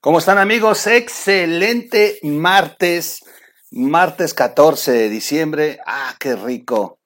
[0.00, 0.86] ¿Cómo están amigos?
[0.86, 3.20] Excelente martes,
[3.70, 5.78] martes 14 de diciembre.
[5.86, 7.00] Ah, qué rico,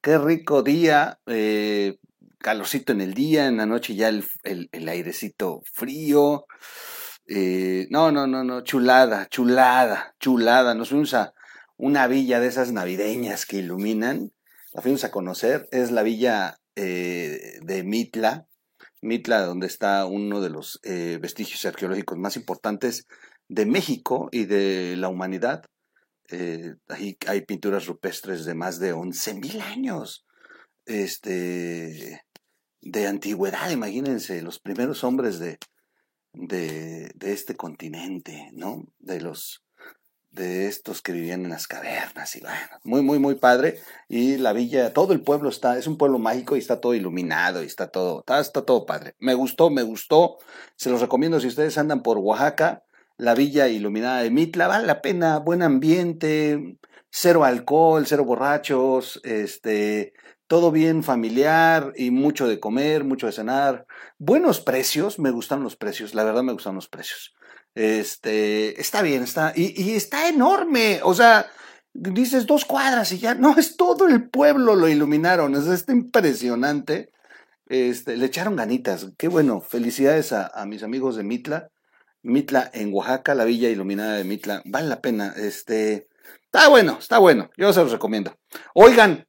[0.00, 1.18] qué rico día.
[1.26, 1.98] Eh,
[2.38, 6.46] calorcito en el día, en la noche ya el, airecito frío.
[7.26, 10.74] Eh, no, no, no, no, chulada, chulada, chulada.
[10.74, 11.34] Nos fuimos a
[11.76, 14.32] una villa de esas navideñas que iluminan.
[14.72, 15.68] La fuimos a conocer.
[15.70, 18.46] Es la villa eh, de Mitla,
[19.02, 23.06] Mitla, donde está uno de los eh, vestigios arqueológicos más importantes
[23.48, 25.64] de México y de la humanidad.
[26.30, 30.24] Eh, ahí hay pinturas rupestres de más de 11.000 años
[30.86, 32.22] este,
[32.80, 35.58] de antigüedad, imagínense, los primeros hombres de,
[36.32, 38.84] de, de este continente, ¿no?
[38.98, 39.62] De los
[40.32, 43.78] de estos que vivían en las cavernas y bueno, muy, muy, muy padre.
[44.08, 47.62] Y la villa, todo el pueblo está, es un pueblo mágico y está todo iluminado
[47.62, 49.14] y está todo, está, está todo padre.
[49.18, 50.38] Me gustó, me gustó.
[50.76, 52.82] Se los recomiendo si ustedes andan por Oaxaca,
[53.18, 56.78] la villa iluminada de Mitla, vale la pena, buen ambiente,
[57.10, 60.14] cero alcohol, cero borrachos, este,
[60.46, 63.86] todo bien familiar y mucho de comer, mucho de cenar.
[64.18, 67.34] Buenos precios, me gustan los precios, la verdad me gustan los precios.
[67.74, 71.46] Este, está bien, está, y, y está enorme, o sea,
[71.94, 77.10] dices dos cuadras y ya, no, es todo el pueblo lo iluminaron, es está impresionante.
[77.66, 81.70] Este, le echaron ganitas, qué bueno, felicidades a, a, mis amigos de Mitla,
[82.22, 86.08] Mitla en Oaxaca, la villa iluminada de Mitla, vale la pena, este,
[86.44, 88.36] está bueno, está bueno, yo se los recomiendo.
[88.74, 89.26] Oigan,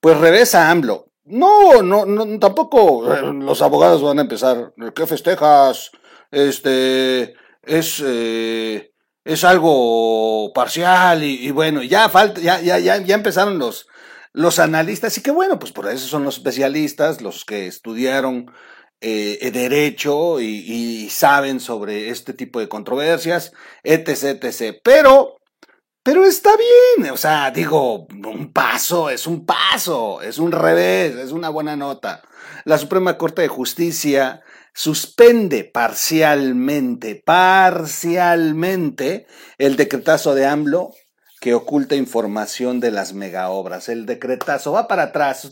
[0.00, 1.10] pues revesa AMLO.
[1.24, 5.92] No, no, no, tampoco eh, los abogados van a empezar, ¿qué festejas?
[6.32, 8.92] Este, es, eh,
[9.24, 13.86] es algo parcial y, bueno, ya falta, ya, ya, ya, ya empezaron los,
[14.32, 18.50] los analistas y que bueno, pues por eso son los especialistas, los que estudiaron
[19.00, 24.80] eh, derecho y, y, saben sobre este tipo de controversias, etc, etc.
[24.82, 25.36] Pero,
[26.02, 31.32] pero está bien, o sea, digo, un paso es un paso, es un revés, es
[31.32, 32.22] una buena nota.
[32.64, 34.42] La Suprema Corte de Justicia
[34.74, 39.26] suspende parcialmente, parcialmente
[39.58, 40.92] el decretazo de AMLO
[41.40, 43.88] que oculta información de las megaobras.
[43.88, 45.48] El decretazo va para atrás.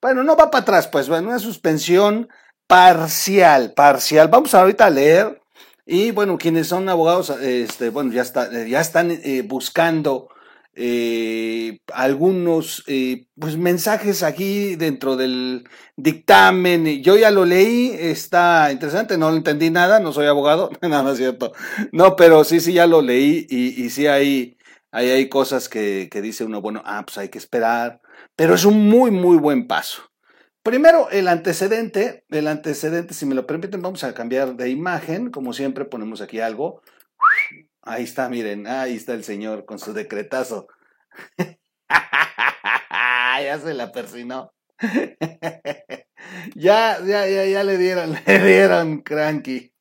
[0.00, 2.28] bueno, no va para atrás, pues, bueno, una suspensión
[2.68, 4.28] parcial, parcial.
[4.28, 5.40] Vamos ahorita a leer.
[5.86, 10.28] Y bueno, quienes son abogados, este, bueno, ya, está, ya están eh, buscando
[10.76, 17.02] eh, algunos eh, pues mensajes aquí dentro del dictamen.
[17.02, 21.52] Yo ya lo leí, está interesante, no entendí nada, no soy abogado, nada más cierto.
[21.92, 24.58] No, pero sí, sí, ya lo leí y, y sí hay,
[24.90, 28.00] hay, hay cosas que, que dice uno, bueno, ah, pues hay que esperar,
[28.36, 30.02] pero es un muy, muy buen paso.
[30.64, 35.52] Primero, el antecedente, el antecedente, si me lo permiten, vamos a cambiar de imagen, como
[35.52, 36.80] siempre ponemos aquí algo.
[37.86, 40.68] Ahí está, miren, ahí está el señor con su decretazo.
[43.42, 44.52] ya se la persinó.
[46.54, 49.72] ya, ya, ya, ya le dieron, le dieron cranky.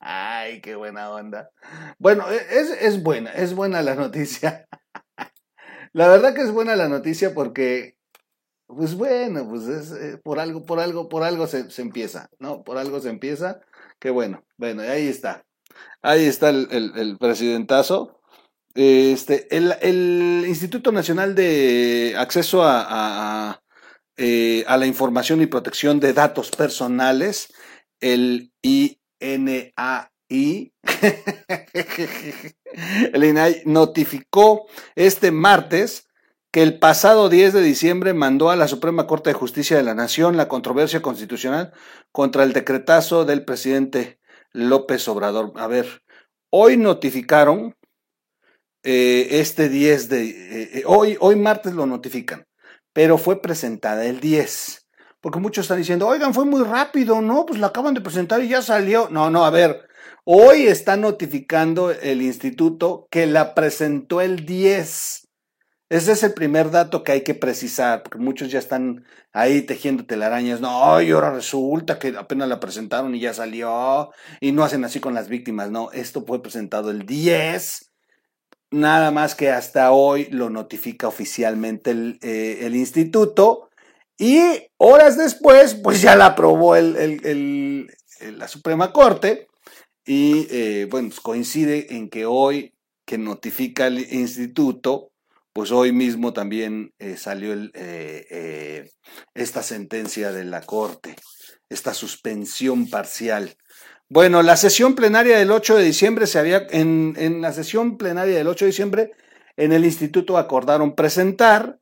[0.00, 1.50] Ay, qué buena onda.
[1.98, 4.66] Bueno, e, es, es buena, es buena la noticia.
[5.92, 7.98] la verdad que es buena la noticia porque,
[8.66, 12.64] pues bueno, pues es eh, por algo, por algo, por algo se, se empieza, ¿no?
[12.64, 13.60] Por algo se empieza.
[13.98, 14.42] Qué bueno.
[14.56, 15.44] Bueno, ahí está.
[16.02, 18.20] Ahí está el, el, presidentazo.
[18.74, 23.62] Este, el, Instituto Nacional de Acceso a,
[24.16, 27.52] eh, a, la Información y Protección de Datos Personales,
[28.00, 29.62] el INAI,
[33.12, 34.66] el INAI notificó
[34.96, 36.08] este martes
[36.50, 39.94] que el pasado 10 de diciembre mandó a la Suprema Corte de Justicia de la
[39.94, 41.72] Nación la controversia constitucional
[42.10, 44.18] contra el decretazo del presidente
[44.52, 45.52] López Obrador.
[45.56, 46.02] A ver,
[46.50, 47.76] hoy notificaron
[48.82, 50.24] eh, este 10 de...
[50.24, 52.46] Eh, eh, hoy, hoy martes lo notifican,
[52.92, 54.88] pero fue presentada el 10.
[55.20, 57.46] Porque muchos están diciendo, oigan, fue muy rápido, ¿no?
[57.46, 59.08] Pues la acaban de presentar y ya salió.
[59.08, 59.88] No, no, a ver,
[60.24, 65.21] hoy está notificando el instituto que la presentó el 10.
[65.92, 69.04] Ese es el primer dato que hay que precisar, porque muchos ya están
[69.34, 70.58] ahí tejiendo telarañas.
[70.62, 74.10] No, y ahora resulta que apenas la presentaron y ya salió,
[74.40, 75.70] y no hacen así con las víctimas.
[75.70, 77.92] No, esto fue presentado el 10,
[78.70, 83.68] nada más que hasta hoy lo notifica oficialmente el, eh, instituto,
[84.16, 84.40] y
[84.78, 87.86] horas después, pues ya la aprobó el,
[88.38, 89.46] la Suprema Corte,
[90.06, 92.72] y eh, bueno, pues coincide en que hoy
[93.04, 95.11] que notifica el instituto,
[95.52, 98.90] pues hoy mismo también eh, salió el, eh, eh,
[99.34, 101.16] esta sentencia de la Corte.
[101.68, 103.56] esta suspensión parcial.
[104.08, 108.36] Bueno, la sesión plenaria del 8 de diciembre se había, en, en la sesión plenaria
[108.36, 109.12] del 8 de diciembre,
[109.56, 111.78] en el instituto acordaron presentar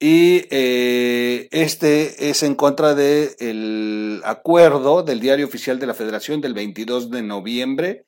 [0.00, 6.54] y eh, este es en contra del acuerdo del Diario Oficial de la Federación del
[6.54, 8.04] 22 de noviembre,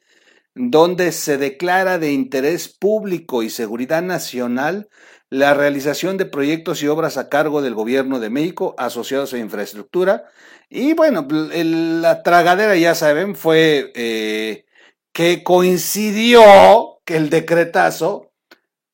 [0.54, 4.88] donde se declara de interés público y seguridad nacional
[5.28, 10.24] la realización de proyectos y obras a cargo del Gobierno de México asociados a infraestructura.
[10.68, 14.64] Y bueno, la tragadera, ya saben, fue eh,
[15.12, 18.32] que coincidió que el decretazo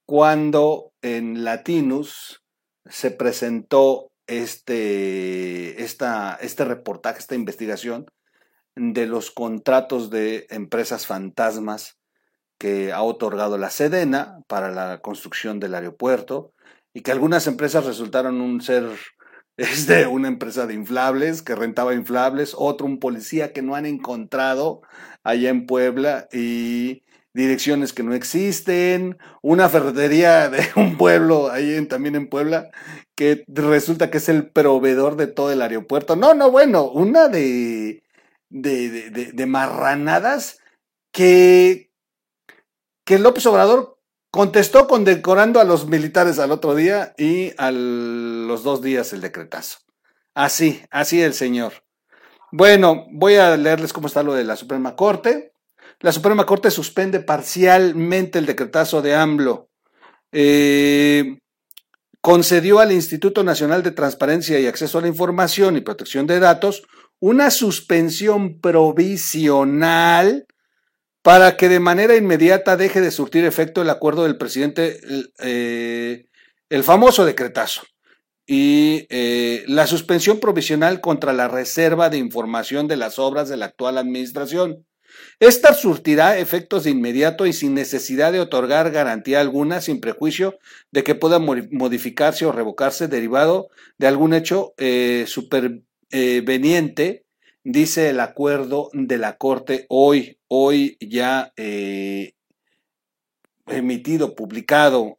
[0.05, 2.43] cuando en Latinus
[2.85, 8.07] se presentó este, esta, este reportaje, esta investigación
[8.77, 11.99] de los contratos de empresas fantasmas
[12.59, 16.53] que ha otorgado la Sedena para la construcción del aeropuerto
[16.95, 18.85] y que algunas empresas resultaron un ser
[19.57, 23.87] es de una empresa de inflables que rentaba inflables, otro un policía que no han
[23.87, 24.83] encontrado
[25.25, 27.03] allá en Puebla y
[27.33, 32.71] direcciones que no existen, una ferretería de un pueblo ahí también en Puebla
[33.15, 36.17] que resulta que es el proveedor de todo el aeropuerto.
[36.17, 38.03] No, no, bueno, una de,
[38.49, 40.59] de, de, de marranadas
[41.13, 41.91] que,
[43.05, 43.99] que López Obrador
[44.31, 49.79] contestó condecorando a los militares al otro día y a los dos días el decretazo.
[50.35, 51.73] Así, así el señor.
[52.53, 55.53] Bueno, voy a leerles cómo está lo de la Suprema Corte.
[56.01, 59.71] La Suprema Corte suspende parcialmente el decretazo de AMLO.
[60.33, 61.39] Eh,
[62.21, 66.83] concedió al Instituto Nacional de Transparencia y Acceso a la Información y Protección de Datos
[67.21, 70.47] una suspensión provisional
[71.23, 76.83] para que de manera inmediata deje de surtir efecto el acuerdo del presidente, el, eh,
[76.83, 77.83] famoso decretazo,
[78.47, 83.67] y eh, la suspensión provisional contra la reserva de información de las obras de la
[83.67, 84.87] actual administración.
[85.41, 90.59] Esta surtirá efectos de inmediato y sin necesidad de otorgar garantía alguna, sin prejuicio
[90.93, 95.25] de que pueda modificarse o revocarse derivado de algún hecho eh,
[96.11, 97.25] superveniente,
[97.65, 102.35] dice el acuerdo de la Corte hoy, hoy ya eh,
[103.67, 105.19] emitido, publicado.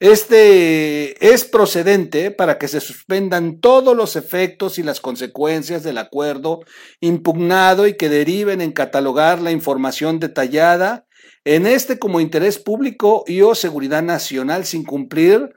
[0.00, 6.60] Este es procedente para que se suspendan todos los efectos y las consecuencias del acuerdo
[7.00, 11.06] impugnado y que deriven en catalogar la información detallada
[11.44, 15.54] en este como interés público y o seguridad nacional sin cumplir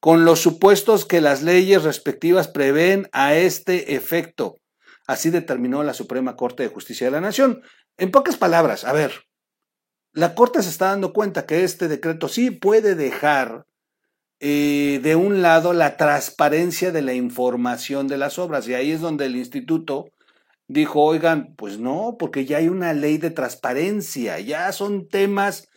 [0.00, 4.56] con los supuestos que las leyes respectivas prevén a este efecto.
[5.06, 7.62] Así determinó la Suprema Corte de Justicia de la Nación.
[7.96, 9.12] En pocas palabras, a ver,
[10.12, 13.66] la Corte se está dando cuenta que este decreto sí puede dejar
[14.40, 19.00] eh, de un lado la transparencia de la información de las obras y ahí es
[19.00, 20.10] donde el instituto
[20.68, 25.68] dijo, oigan, pues no, porque ya hay una ley de transparencia, ya son temas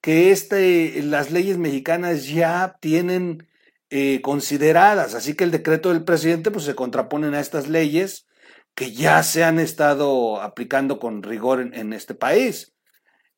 [0.00, 3.48] que este, las leyes mexicanas ya tienen
[3.96, 8.26] eh, consideradas, así que el decreto del presidente pues se contraponen a estas leyes
[8.74, 12.74] que ya se han estado aplicando con rigor en, este país.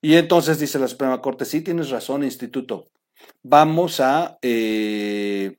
[0.00, 2.88] Y entonces dice la Suprema Corte, sí, tienes razón, instituto,
[3.42, 5.58] vamos a, eh,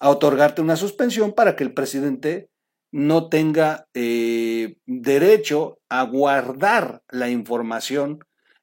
[0.00, 2.50] otorgarte una suspensión para que el presidente
[2.92, 8.18] no tenga eh, derecho a guardar la información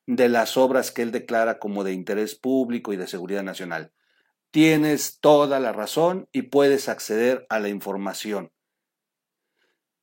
[0.06, 3.92] de las obras que él declara como de interés público y de seguridad nacional.
[4.54, 8.52] Tienes toda la razón y puedes acceder a la información.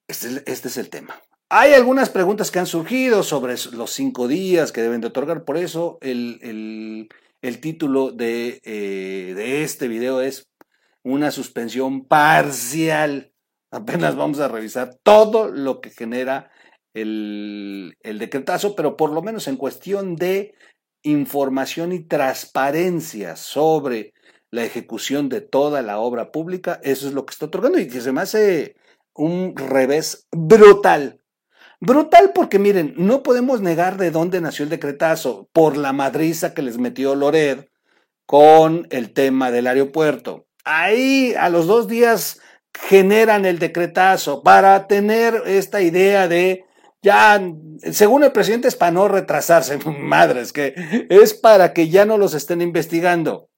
[0.08, 1.22] Este, este es el tema.
[1.48, 5.56] Hay algunas preguntas que han surgido sobre los cinco días que deben de otorgar, por
[5.56, 7.08] eso el
[7.42, 10.48] el título de, eh, de este video es
[11.02, 13.32] una suspensión parcial.
[13.70, 16.50] Apenas vamos a revisar todo lo que genera
[16.92, 20.54] el, el decretazo, pero por lo menos en cuestión de
[21.02, 24.12] información y transparencia sobre
[24.50, 28.00] la ejecución de toda la obra pública, eso es lo que está otorgando y que
[28.00, 28.76] se me hace
[29.14, 31.20] un revés brutal
[31.82, 36.60] Brutal porque miren, no podemos negar de dónde nació el decretazo, por la madriza que
[36.60, 37.64] les metió Lored
[38.26, 40.46] con el tema del aeropuerto.
[40.64, 42.38] Ahí a los dos días
[42.78, 46.66] generan el decretazo para tener esta idea de
[47.02, 47.40] ya,
[47.90, 50.74] según el presidente es para no retrasarse, madres, que
[51.08, 53.48] es para que ya no los estén investigando.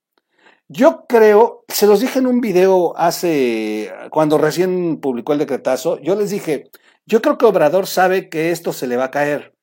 [0.74, 6.16] Yo creo, se los dije en un video hace, cuando recién publicó el decretazo, yo
[6.16, 6.70] les dije,
[7.04, 9.54] yo creo que Obrador sabe que esto se le va a caer,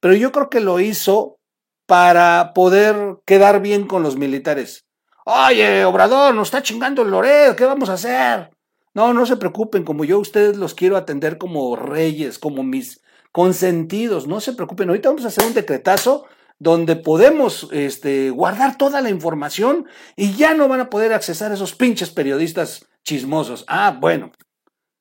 [0.00, 1.38] pero yo creo que lo hizo
[1.86, 4.84] para poder quedar bien con los militares.
[5.24, 8.50] Oye, Obrador, nos está chingando el Lored, ¿qué vamos a hacer?
[8.92, 13.00] No, no se preocupen, como yo ustedes los quiero atender como reyes, como mis
[13.32, 14.90] consentidos, no se preocupen.
[14.90, 16.26] Ahorita vamos a hacer un decretazo
[16.60, 21.74] donde podemos este, guardar toda la información y ya no van a poder accesar esos
[21.74, 23.64] pinches periodistas chismosos.
[23.66, 24.30] Ah, bueno.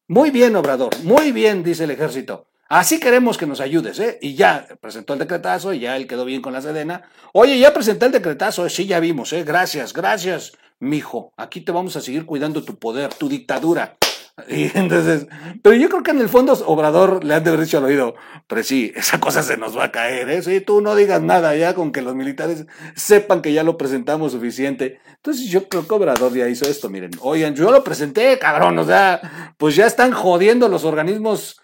[0.07, 2.47] Muy bien, Obrador, muy bien, dice el ejército.
[2.69, 4.17] Así queremos que nos ayudes, ¿eh?
[4.21, 7.03] Y ya presentó el decretazo y ya él quedó bien con la Sedena.
[7.33, 9.43] Oye, ya presenté el decretazo, sí, ya vimos, ¿eh?
[9.43, 11.33] Gracias, gracias, mijo.
[11.35, 13.97] Aquí te vamos a seguir cuidando tu poder, tu dictadura.
[14.49, 15.27] Y entonces,
[15.61, 18.15] pero yo creo que en el fondo Obrador le han de haber dicho al oído,
[18.47, 20.41] pero sí, esa cosa se nos va a caer, ¿eh?
[20.41, 22.65] Sí, tú no digas nada ya con que los militares
[22.95, 24.99] sepan que ya lo presentamos suficiente.
[25.15, 28.85] Entonces yo creo que Obrador ya hizo esto, miren, oigan, yo lo presenté, cabrón, o
[28.85, 31.61] sea, pues ya están jodiendo los organismos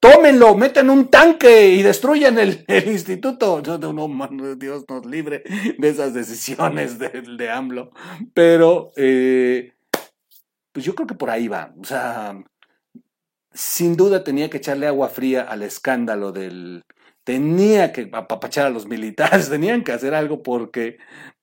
[0.00, 3.62] tómenlo, meten un tanque y destruyen el, instituto.
[3.64, 5.42] No, no, Dios nos libre
[5.78, 7.90] de esas decisiones de, de AMLO.
[8.34, 9.72] Pero, eh,
[10.76, 11.72] pues yo creo que por ahí va.
[11.80, 12.44] O sea,
[13.54, 16.84] sin duda tenía que echarle agua fría al escándalo del...
[17.24, 20.98] Tenía que apapachar a los militares, tenían que hacer algo porque,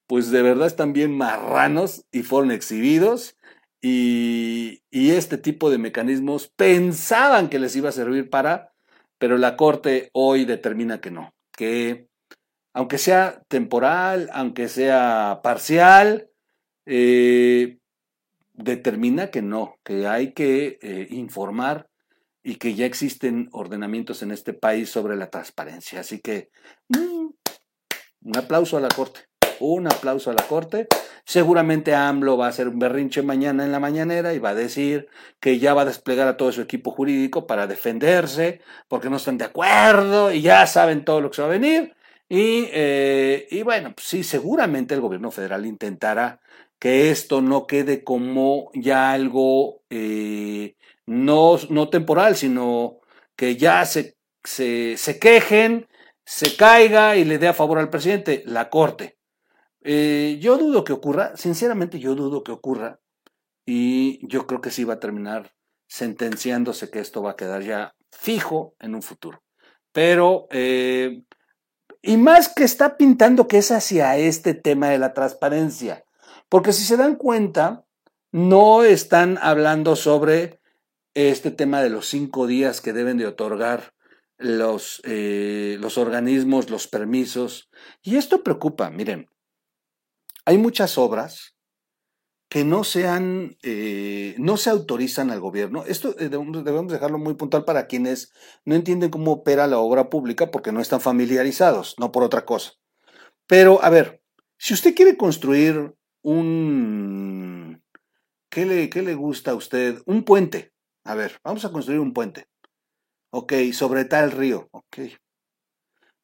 [0.06, 3.36] pues de verdad están bien marranos y fueron exhibidos
[3.82, 8.72] y, este tipo de mecanismos pensaban que les iba a servir para,
[9.18, 12.08] pero la Corte hoy determina que no, que
[12.72, 16.30] aunque sea temporal, aunque sea parcial,
[16.86, 17.80] eh,
[18.54, 21.90] determina que no, que hay que eh, informar
[22.44, 26.02] y que ya existen ordenamientos en este país sobre la transparencia.
[26.02, 26.50] Así que
[26.90, 27.28] mm,
[28.26, 29.22] un aplauso a la Corte,
[29.60, 30.88] un aplauso a la Corte.
[31.26, 35.08] Seguramente AMLO va a hacer un berrinche mañana en la mañanera y va a decir
[35.40, 39.38] que ya va a desplegar a todo su equipo jurídico para defenderse, porque no están
[39.38, 41.96] de acuerdo y ya saben todo lo que se va a venir.
[42.28, 46.42] Y, eh, y bueno, pues sí, seguramente el gobierno federal intentará
[46.80, 50.76] que esto no quede como ya algo eh,
[51.06, 53.00] no, no temporal, sino
[53.36, 55.88] que ya se, se, se quejen,
[56.26, 59.18] se caiga y le dé a favor al presidente, la Corte.
[59.82, 63.00] Eh, yo dudo que ocurra, sinceramente yo dudo que ocurra
[63.66, 65.52] y yo creo que sí va a terminar
[65.88, 69.44] sentenciándose que esto va a quedar ya fijo en un futuro.
[69.92, 71.24] Pero, eh,
[72.02, 76.04] y más que está pintando que es hacia este tema de la transparencia,
[76.54, 77.84] porque si se dan cuenta,
[78.32, 80.62] no están hablando sobre
[81.16, 83.96] este tema de los cinco días que deben de otorgar
[84.38, 87.72] los, eh, los organismos, los permisos.
[88.04, 89.32] Y esto preocupa, miren,
[90.46, 91.56] hay muchas obras
[92.50, 95.86] que no sean, eh, no se autorizan al gobierno.
[95.88, 98.32] Esto eh, debemos dejarlo muy puntual para quienes
[98.64, 102.74] no entienden cómo opera la obra pública porque no están familiarizados, no por otra cosa.
[103.48, 104.22] Pero, a ver,
[104.60, 107.82] si usted quiere construir un...
[108.50, 110.02] ¿Qué le, qué le gusta a usted?
[110.06, 110.74] Un puente.
[111.06, 112.48] A ver, vamos a construir un puente.
[113.32, 114.70] Ok, sobre tal río.
[114.72, 114.98] Ok,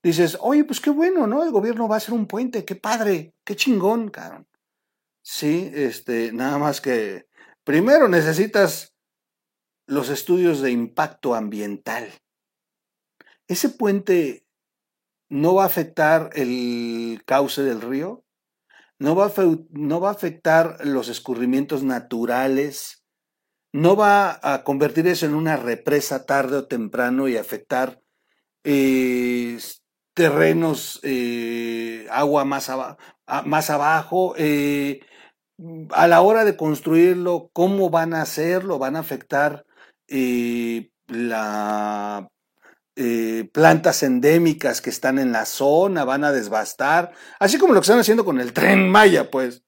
[0.03, 1.43] dices, oye, pues qué bueno, ¿no?
[1.43, 4.47] El gobierno va a hacer un puente, qué padre, qué chingón, cabrón.
[5.21, 7.27] Sí, este, nada más que
[7.63, 8.95] primero necesitas
[9.85, 12.09] los estudios de impacto ambiental.
[13.47, 14.45] Ese puente
[15.29, 18.23] no va a afectar el cauce del río,
[18.99, 19.31] no va a,
[19.71, 23.05] no va a afectar los escurrimientos naturales,
[23.71, 28.01] no va a convertir eso en una represa tarde o temprano y afectar
[28.63, 29.57] eh,
[30.13, 34.33] terrenos, eh, agua más, abajo.
[34.37, 35.01] Eh,
[35.91, 38.79] a la hora de construirlo, ¿cómo van a hacerlo?
[38.79, 39.65] ¿Van a afectar
[42.99, 46.03] eh, la, plantas endémicas que están en la zona?
[46.03, 47.13] ¿Van a desbastar?
[47.39, 49.63] Así como lo que están haciendo con el tren Maya, pues.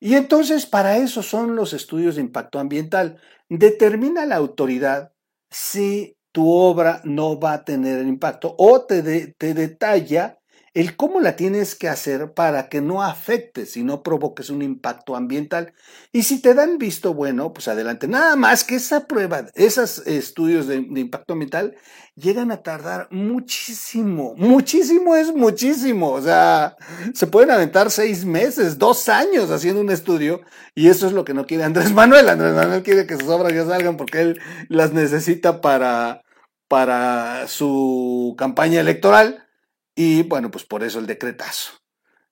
[0.00, 3.20] Y entonces para eso son los estudios de impacto ambiental.
[3.50, 5.12] Determina la autoridad
[5.50, 10.38] si tu obra no va a tener impacto o te, te detalla
[10.74, 15.14] el cómo la tienes que hacer para que no afectes y no provoques un impacto
[15.14, 15.72] ambiental.
[16.10, 18.08] Y si te dan visto bueno, pues adelante.
[18.08, 21.76] Nada más que esa prueba, esos estudios de, impacto ambiental
[22.16, 24.34] llegan a tardar muchísimo.
[24.36, 26.10] Muchísimo es muchísimo.
[26.10, 26.76] O sea,
[27.14, 30.40] se pueden aventar seis meses, dos años haciendo un estudio
[30.74, 32.28] y eso es lo que no quiere Andrés Manuel.
[32.28, 36.22] Andrés Manuel quiere que sus obras ya salgan porque él las necesita para,
[36.66, 39.43] para su campaña electoral
[39.94, 41.72] y bueno, pues por eso el decretazo.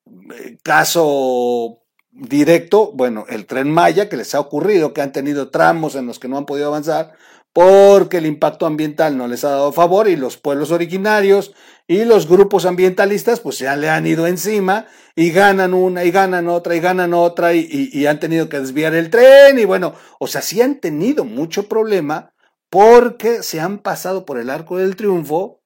[0.07, 5.95] Eh, caso directo, bueno, el tren Maya, que les ha ocurrido, que han tenido tramos
[5.95, 7.15] en los que no han podido avanzar
[7.53, 11.53] porque el impacto ambiental no les ha dado favor y los pueblos originarios
[11.87, 16.49] y los grupos ambientalistas pues ya le han ido encima y ganan una y ganan
[16.49, 20.41] otra y ganan otra y, han tenido que desviar el tren y bueno, o sea,
[20.41, 22.33] sí han tenido mucho problema
[22.71, 25.62] porque se han pasado por el arco del triunfo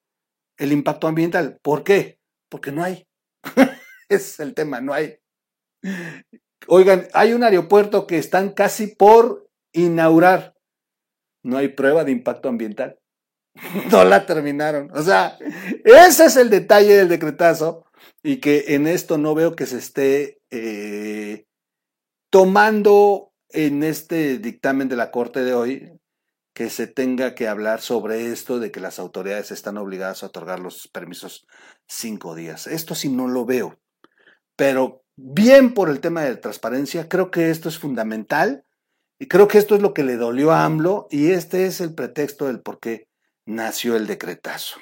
[0.57, 1.59] el impacto ambiental.
[1.61, 2.19] ¿Por qué?
[2.49, 3.07] Porque no hay.
[4.09, 5.19] Es el tema, no hay.
[6.67, 10.55] Oigan, hay un aeropuerto que están casi por inaugurar.
[11.43, 12.99] No hay prueba de impacto ambiental.
[13.91, 14.89] No la terminaron.
[14.93, 15.37] O sea,
[15.83, 17.85] ese es el detalle del decretazo
[18.23, 21.45] y que en esto no veo que se esté eh,
[22.29, 25.96] tomando en este dictamen de la Corte de hoy
[26.57, 30.59] que se tenga que hablar sobre esto de que las autoridades están obligadas a otorgar
[30.59, 31.45] los permisos
[31.85, 32.65] cinco días.
[32.65, 33.77] Esto sí no lo veo.
[34.55, 38.65] Pero bien por el tema de transparencia, creo que esto es fundamental
[39.19, 41.93] y creo que esto es lo que le dolió a AMLO y este es el
[41.93, 43.07] pretexto del por qué
[43.45, 44.79] nació el decretazo.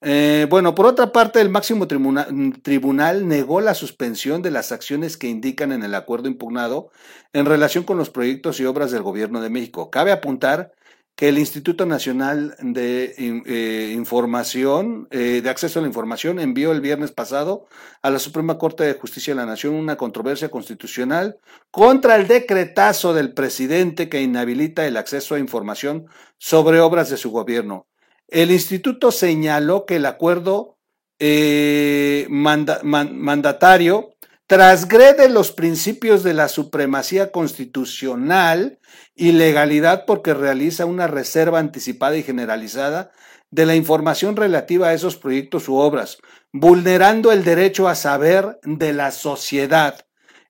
[0.00, 5.28] Eh, bueno, por otra parte, el máximo tribunal negó la suspensión de las acciones que
[5.28, 6.90] indican en el acuerdo impugnado
[7.32, 9.88] en relación con los proyectos y obras del Gobierno de México.
[9.88, 10.72] Cabe apuntar
[11.16, 16.82] que el Instituto Nacional de eh, Información, eh, de Acceso a la Información, envió el
[16.82, 17.66] viernes pasado
[18.02, 21.38] a la Suprema Corte de Justicia de la Nación una controversia constitucional
[21.70, 26.06] contra el decretazo del presidente que inhabilita el acceso a información
[26.36, 27.86] sobre obras de su gobierno.
[28.28, 30.76] El instituto señaló que el acuerdo
[31.18, 34.15] eh, mandatario
[34.46, 38.78] transgrede los principios de la supremacía constitucional
[39.14, 43.10] y legalidad porque realiza una reserva anticipada y generalizada
[43.50, 46.18] de la información relativa a esos proyectos u obras,
[46.52, 50.05] vulnerando el derecho a saber de la sociedad.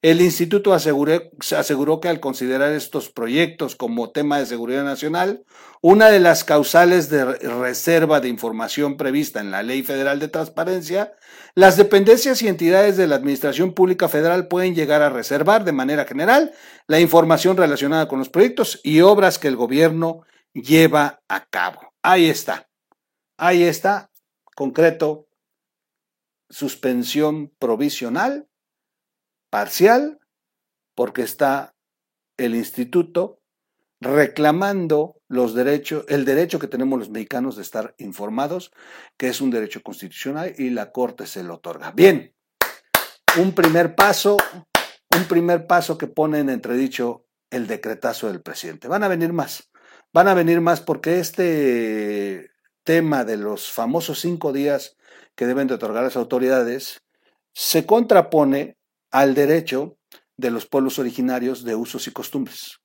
[0.06, 5.44] El instituto aseguró que al considerar estos proyectos como tema de seguridad nacional,
[5.82, 11.14] una de las causales de reserva de información prevista en la Ley Federal de Transparencia,
[11.56, 16.04] las dependencias y entidades de la Administración Pública Federal pueden llegar a reservar de manera
[16.04, 16.52] general
[16.86, 20.20] la información relacionada con los proyectos y obras que el gobierno
[20.54, 21.80] lleva a cabo.
[22.02, 22.68] Ahí está.
[23.38, 24.12] Ahí está,
[24.54, 25.26] concreto,
[26.48, 28.46] suspensión provisional,
[29.56, 30.20] parcial,
[30.94, 31.74] porque está
[32.36, 33.40] el instituto
[34.02, 38.70] reclamando los derechos, el derecho que tenemos los mexicanos de estar informados,
[39.16, 41.90] que es un derecho constitucional y la Corte se lo otorga.
[41.92, 42.34] Bien,
[43.38, 44.36] un primer paso,
[45.16, 48.88] un primer paso que pone en entredicho el decretazo del presidente.
[48.88, 49.70] Van a venir más,
[50.12, 52.50] van a venir más porque este
[52.84, 54.98] tema de los famosos cinco días
[55.34, 57.00] que deben de otorgar las autoridades
[57.54, 58.75] se contrapone
[59.16, 59.96] al derecho
[60.36, 62.82] de los pueblos originarios de usos y costumbres.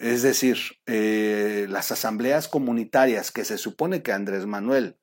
[0.00, 4.98] Es decir, eh, las asambleas comunitarias que se supone que Andrés Manuel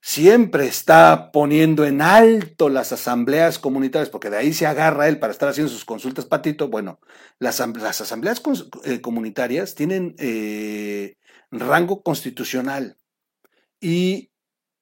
[0.00, 5.32] siempre está poniendo en alto las asambleas comunitarias, porque de ahí se agarra él para
[5.32, 6.68] estar haciendo sus consultas patito.
[6.68, 7.00] Bueno,
[7.40, 8.40] las, asambleas
[8.84, 11.16] eh, comunitarias tienen eh,
[11.50, 12.96] rango constitucional
[13.80, 14.30] y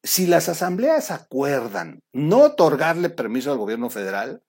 [0.03, 4.43] si las asambleas acuerdan no otorgarle permiso al gobierno federal,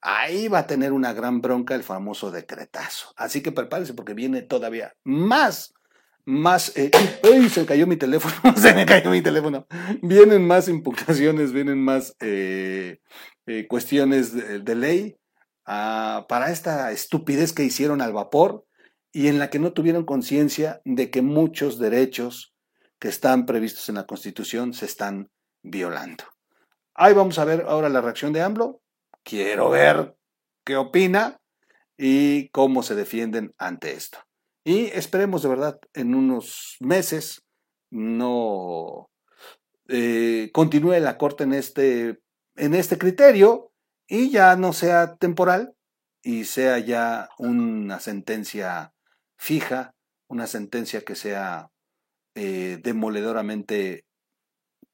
[0.00, 3.12] ahí va a tener una gran bronca el famoso decretazo.
[3.16, 5.72] Así que prepárese porque viene todavía más,
[6.24, 6.76] más...
[6.76, 6.90] Eh,
[7.32, 7.48] ¡Uy!
[7.48, 9.66] Se cayó mi teléfono, se me cayó mi teléfono.
[10.02, 12.98] Vienen más impugnaciones, vienen más eh,
[13.46, 15.16] eh, cuestiones de, ley
[15.64, 18.66] ah, para esta estupidez que hicieron al vapor
[19.12, 22.51] y en la que no tuvieron conciencia de que muchos derechos
[23.02, 25.28] que están previstos en la Constitución se están
[25.60, 26.22] violando.
[26.94, 28.80] Ahí vamos a ver ahora la reacción de AMLO
[29.24, 30.14] Quiero ver
[30.64, 31.40] qué opina
[31.98, 34.18] y cómo se defienden ante esto.
[34.62, 37.42] Y esperemos de verdad en unos meses
[37.90, 39.10] no
[39.88, 42.20] eh, continúe la Corte en este,
[42.54, 43.72] en este criterio
[44.06, 45.74] y ya no sea temporal
[46.22, 48.94] y sea ya una sentencia
[49.36, 49.96] fija,
[50.28, 51.71] una sentencia que sea
[52.34, 54.04] eh, demoledoramente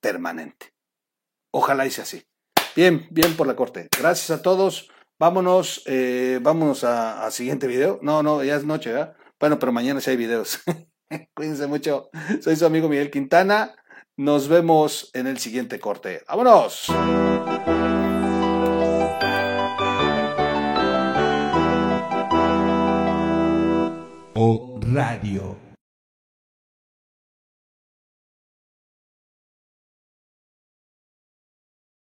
[0.00, 0.74] permanente.
[1.52, 2.24] Ojalá y sea así.
[2.76, 3.88] Bien, bien por la corte.
[3.98, 4.90] Gracias a todos.
[5.18, 7.98] Vámonos, eh, vámonos a, siguiente video.
[8.02, 9.16] No, no, ya es noche, ¿verdad?
[9.40, 10.60] Bueno, pero mañana sí hay videos.
[11.34, 12.10] Cuídense mucho.
[12.40, 13.74] Soy su amigo Miguel Quintana.
[14.16, 16.22] Nos vemos en el siguiente corte.
[16.28, 16.88] ¡Vámonos!
[24.98, 25.67] Radio.